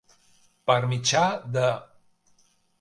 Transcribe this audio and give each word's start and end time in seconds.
Per 0.71 0.77
mitjà 0.95 1.23
de. 1.59 1.69